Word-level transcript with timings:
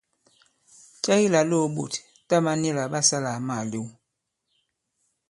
Cɛ 1.03 1.13
ki 1.19 1.27
làlōō 1.33 1.65
ɓôt 1.75 1.93
ɓa 2.45 2.53
nila 2.61 2.83
ɓa 2.91 2.99
sālā 3.07 3.31
àma 3.37 3.45
màlew? 3.57 3.85